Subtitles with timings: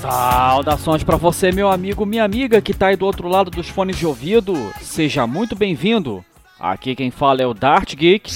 [0.00, 3.96] Saudações para você, meu amigo, minha amiga que tá aí do outro lado dos fones
[3.96, 4.54] de ouvido.
[4.80, 6.24] Seja muito bem-vindo.
[6.58, 8.30] Aqui quem fala é o Dart Geek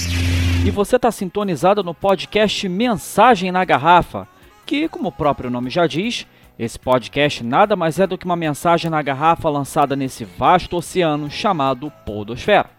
[0.65, 4.29] e você tá sintonizado no podcast Mensagem na Garrafa,
[4.65, 6.27] que, como o próprio nome já diz,
[6.59, 11.31] esse podcast nada mais é do que uma mensagem na garrafa lançada nesse vasto oceano
[11.31, 12.71] chamado Podosfera.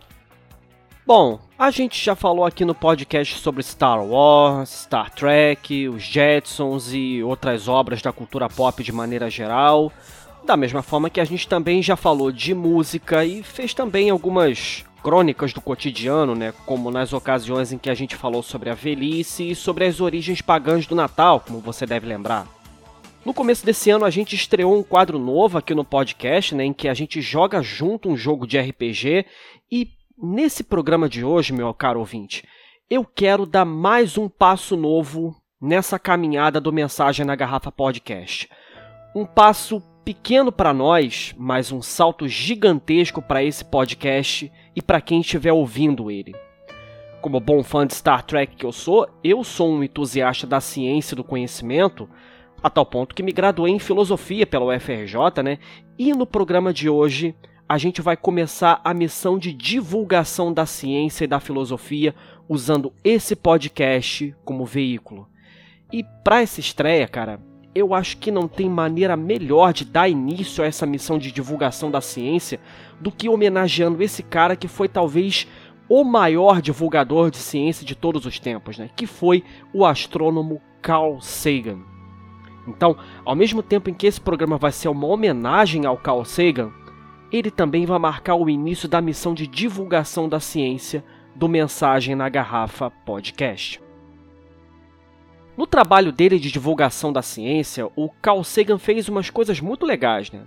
[1.05, 6.91] Bom, a gente já falou aqui no podcast sobre Star Wars, Star Trek, os Jetsons
[6.93, 9.91] e outras obras da cultura pop de maneira geral.
[10.43, 14.83] Da mesma forma que a gente também já falou de música e fez também algumas
[15.01, 19.51] crônicas do cotidiano, né, como nas ocasiões em que a gente falou sobre a velhice
[19.51, 22.47] e sobre as origens pagãs do Natal, como você deve lembrar.
[23.23, 26.73] No começo desse ano a gente estreou um quadro novo aqui no podcast, né, em
[26.73, 29.25] que a gente joga junto um jogo de RPG
[29.71, 32.47] e Nesse programa de hoje, meu caro ouvinte,
[32.89, 38.49] eu quero dar mais um passo novo nessa caminhada do Mensagem na Garrafa Podcast.
[39.13, 45.19] Um passo pequeno para nós, mas um salto gigantesco para esse podcast e para quem
[45.19, 46.33] estiver ouvindo ele.
[47.21, 51.13] Como bom fã de Star Trek que eu sou, eu sou um entusiasta da ciência
[51.13, 52.09] e do conhecimento,
[52.63, 55.59] a tal ponto que me graduei em filosofia pela UFRJ, né?
[55.99, 57.35] E no programa de hoje
[57.67, 62.13] a gente vai começar a missão de divulgação da ciência e da filosofia
[62.47, 65.27] usando esse podcast como veículo.
[65.91, 67.39] E para essa estreia, cara,
[67.73, 71.89] eu acho que não tem maneira melhor de dar início a essa missão de divulgação
[71.89, 72.59] da ciência
[73.01, 75.47] do que homenageando esse cara que foi talvez
[75.89, 78.89] o maior divulgador de ciência de todos os tempos, né?
[78.95, 81.79] Que foi o astrônomo Carl Sagan.
[82.67, 86.71] Então, ao mesmo tempo em que esse programa vai ser uma homenagem ao Carl Sagan,
[87.31, 91.03] ele também vai marcar o início da missão de divulgação da ciência
[91.35, 93.84] do Mensagem na Garrafa podcast.
[95.57, 100.29] No trabalho dele de divulgação da ciência, o Carl Sagan fez umas coisas muito legais.
[100.29, 100.41] Né?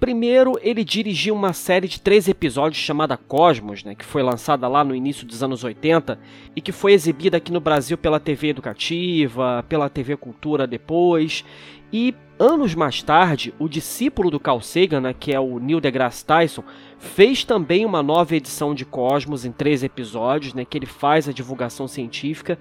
[0.00, 4.84] Primeiro, ele dirigiu uma série de três episódios chamada Cosmos, né, que foi lançada lá
[4.84, 6.18] no início dos anos 80
[6.56, 11.44] e que foi exibida aqui no Brasil pela TV Educativa, pela TV Cultura depois.
[11.92, 16.24] E anos mais tarde, o discípulo do Carl Sagan, né, que é o Neil deGrasse
[16.24, 16.62] Tyson,
[16.98, 21.32] fez também uma nova edição de Cosmos em três episódios, né, que ele faz a
[21.32, 22.58] divulgação científica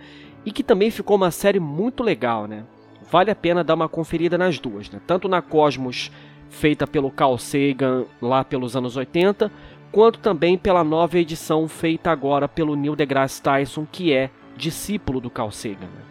[0.47, 2.63] e que também ficou uma série muito legal, né?
[3.11, 5.01] Vale a pena dar uma conferida nas duas, né?
[5.05, 6.09] Tanto na Cosmos
[6.49, 9.51] feita pelo Carl Sagan lá pelos anos 80,
[9.91, 15.29] quanto também pela nova edição feita agora pelo Neil deGrasse Tyson, que é discípulo do
[15.29, 16.06] Carl Sagan.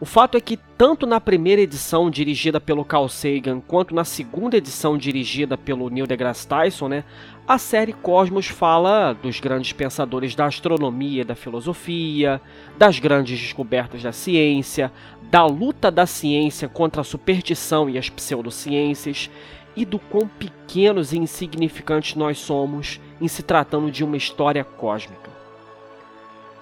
[0.00, 4.56] O fato é que tanto na primeira edição dirigida pelo Carl Sagan quanto na segunda
[4.56, 7.04] edição dirigida pelo Neil deGrasse Tyson, né,
[7.46, 12.40] a série Cosmos fala dos grandes pensadores da astronomia da filosofia,
[12.78, 14.90] das grandes descobertas da ciência,
[15.24, 19.28] da luta da ciência contra a superstição e as pseudociências,
[19.76, 25.30] e do quão pequenos e insignificantes nós somos em se tratando de uma história cósmica.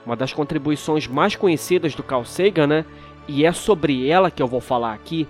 [0.05, 2.85] Uma das contribuições mais conhecidas do Carl Sagan, né,
[3.29, 5.29] e é sobre ela que eu vou falar aqui,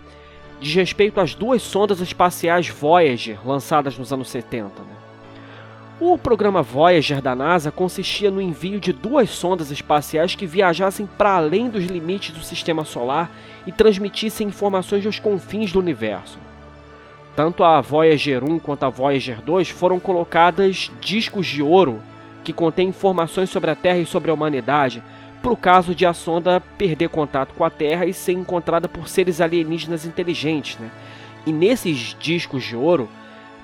[0.60, 4.82] diz respeito às duas sondas espaciais Voyager lançadas nos anos 70.
[4.82, 4.98] Né.
[6.00, 11.34] O programa Voyager da NASA consistia no envio de duas sondas espaciais que viajassem para
[11.34, 13.32] além dos limites do sistema solar
[13.66, 16.38] e transmitissem informações dos confins do universo.
[17.34, 22.00] Tanto a Voyager 1 quanto a Voyager 2 foram colocadas discos de ouro
[22.44, 25.02] que contêm informações sobre a Terra e sobre a humanidade,
[25.42, 29.08] para o caso de a sonda perder contato com a Terra e ser encontrada por
[29.08, 30.78] seres alienígenas inteligentes.
[30.78, 30.90] Né?
[31.46, 33.08] E nesses discos de ouro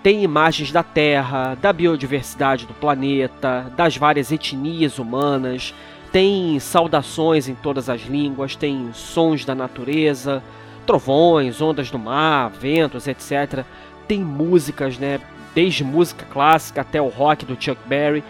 [0.03, 5.75] tem imagens da Terra, da biodiversidade do planeta, das várias etnias humanas,
[6.13, 10.43] tem saudações em todas as línguas, tem sons da natureza,
[10.87, 13.65] trovões, ondas do mar, ventos, etc.
[14.07, 15.21] Tem músicas, né?
[15.55, 18.23] Desde música clássica até o rock do Chuck Berry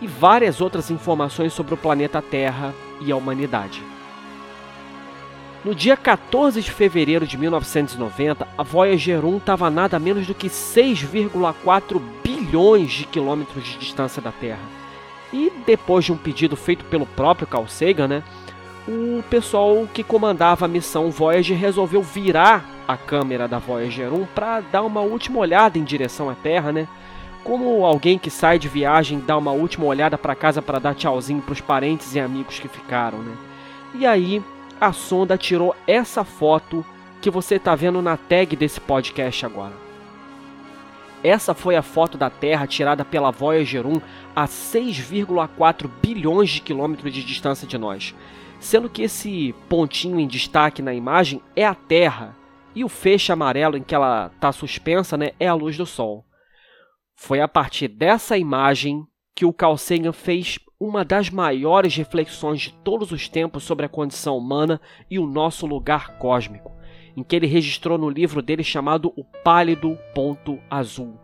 [0.00, 3.82] e várias outras informações sobre o planeta Terra e a humanidade.
[5.64, 10.48] No dia 14 de fevereiro de 1990, a Voyager 1 estava nada menos do que
[10.48, 14.62] 6,4 bilhões de quilômetros de distância da Terra.
[15.32, 18.22] E depois de um pedido feito pelo próprio Carl Sagan, né,
[18.86, 24.60] o pessoal que comandava a missão Voyager resolveu virar a câmera da Voyager 1 para
[24.60, 26.88] dar uma última olhada em direção à Terra, né?
[27.44, 31.42] Como alguém que sai de viagem dá uma última olhada para casa para dar tchauzinho
[31.42, 33.36] para os parentes e amigos que ficaram, né?
[33.94, 34.42] E aí
[34.80, 36.84] a sonda tirou essa foto
[37.20, 39.72] que você está vendo na tag desse podcast agora.
[41.22, 44.00] Essa foi a foto da Terra tirada pela Voyager 1
[44.36, 48.14] a 6,4 bilhões de quilômetros de distância de nós,
[48.60, 52.36] sendo que esse pontinho em destaque na imagem é a Terra
[52.74, 56.24] e o feixe amarelo em que ela está suspensa né, é a luz do Sol.
[57.20, 59.04] Foi a partir dessa imagem
[59.34, 63.88] que o Carl Sagan fez uma das maiores reflexões de todos os tempos sobre a
[63.88, 64.80] condição humana
[65.10, 66.72] e o nosso lugar cósmico,
[67.16, 71.18] em que ele registrou no livro dele chamado O Pálido Ponto Azul.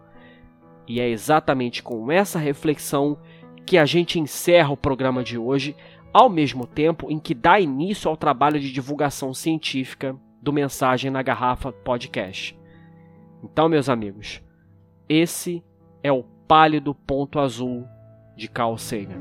[0.86, 3.16] E é exatamente com essa reflexão
[3.64, 5.76] que a gente encerra o programa de hoje,
[6.12, 11.22] ao mesmo tempo em que dá início ao trabalho de divulgação científica do Mensagem na
[11.22, 12.58] Garrafa Podcast.
[13.44, 14.42] Então, meus amigos,
[15.08, 15.62] esse
[16.04, 17.88] é o pálido ponto azul
[18.36, 19.18] de Carl Sagan.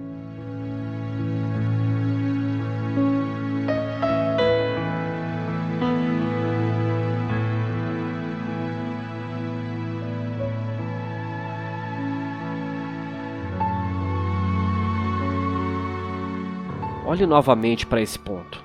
[17.06, 18.62] Olhe novamente para esse ponto.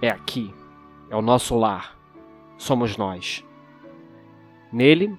[0.00, 0.54] É aqui,
[1.10, 1.98] é o nosso lar.
[2.56, 3.44] Somos nós.
[4.72, 5.18] Nele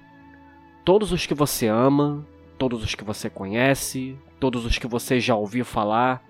[0.84, 2.26] todos os que você ama,
[2.58, 6.22] todos os que você conhece, todos os que você já ouviu falar,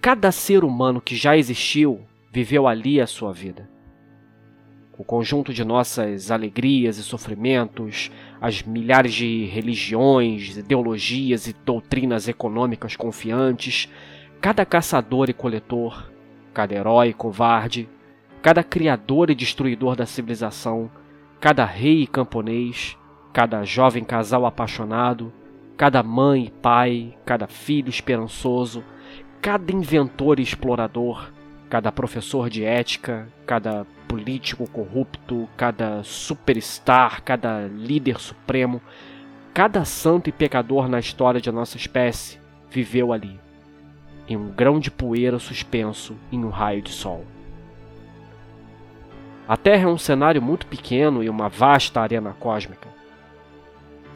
[0.00, 2.00] cada ser humano que já existiu
[2.30, 3.68] viveu ali a sua vida.
[4.98, 12.96] O conjunto de nossas alegrias e sofrimentos, as milhares de religiões, ideologias e doutrinas econômicas
[12.96, 13.88] confiantes,
[14.40, 16.12] cada caçador e coletor,
[16.52, 17.88] cada herói e covarde,
[18.42, 20.90] cada criador e destruidor da civilização,
[21.40, 22.96] cada rei e camponês,
[23.38, 25.32] cada jovem casal apaixonado,
[25.76, 28.82] cada mãe e pai, cada filho esperançoso,
[29.40, 31.30] cada inventor e explorador,
[31.70, 38.82] cada professor de ética, cada político corrupto, cada superstar, cada líder supremo,
[39.54, 43.38] cada santo e pecador na história de nossa espécie viveu ali,
[44.28, 47.24] em um grão de poeira suspenso em um raio de sol.
[49.46, 52.97] A Terra é um cenário muito pequeno e uma vasta arena cósmica.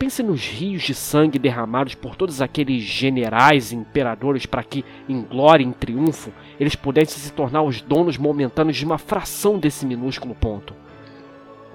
[0.02, 5.22] Pense nos rios de sangue derramados por todos aqueles generais e imperadores para que, em
[5.22, 9.87] glória e em triunfo, eles pudessem se tornar os donos momentâneos de uma fração desse
[9.87, 10.75] minúsculo ponto.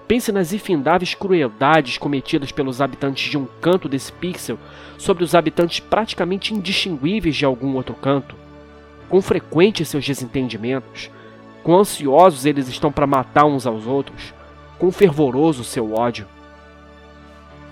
[0.10, 4.60] Pense nas infindáveis crueldades cometidas pelos habitantes de um canto desse pixel
[4.98, 8.36] sobre os habitantes praticamente indistinguíveis de algum outro canto.
[9.08, 11.10] Quão frequentes seus desentendimentos,
[11.64, 14.34] quão ansiosos eles estão para matar uns aos outros,
[14.78, 16.28] quão fervoroso seu ódio.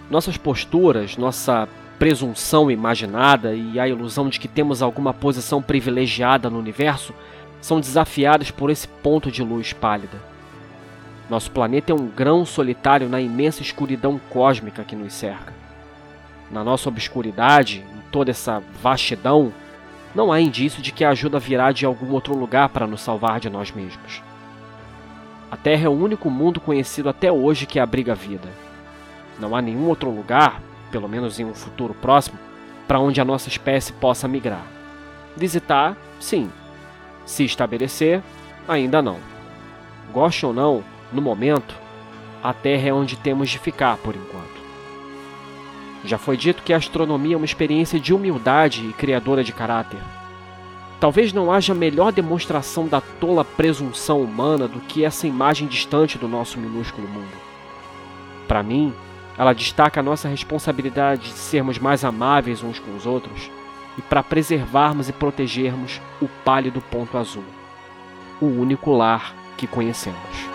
[0.09, 1.67] Nossas posturas, nossa
[1.97, 7.13] presunção imaginada e a ilusão de que temos alguma posição privilegiada no universo
[7.59, 10.19] são desafiadas por esse ponto de luz pálida.
[11.27, 15.53] Nosso planeta é um grão solitário na imensa escuridão cósmica que nos cerca.
[16.51, 19.51] Na nossa obscuridade, em toda essa vastidão,
[20.13, 23.39] não há indício de que a ajuda virá de algum outro lugar para nos salvar
[23.39, 24.21] de nós mesmos.
[25.49, 28.64] A Terra é o único mundo conhecido até hoje que abriga vida
[29.39, 30.61] não há nenhum outro lugar,
[30.91, 32.37] pelo menos em um futuro próximo,
[32.87, 34.65] para onde a nossa espécie possa migrar.
[35.35, 36.49] Visitar, sim.
[37.25, 38.21] Se estabelecer,
[38.67, 39.17] ainda não.
[40.13, 41.75] Goste ou não, no momento,
[42.43, 44.55] a Terra é onde temos de ficar por enquanto.
[46.03, 49.99] Já foi dito que a astronomia é uma experiência de humildade e criadora de caráter.
[50.99, 56.27] Talvez não haja melhor demonstração da tola presunção humana do que essa imagem distante do
[56.27, 57.35] nosso minúsculo mundo.
[58.47, 58.93] Para mim,
[59.37, 63.49] ela destaca a nossa responsabilidade de sermos mais amáveis uns com os outros
[63.97, 67.45] e para preservarmos e protegermos o pálido ponto azul,
[68.41, 70.54] o único lar que conhecemos.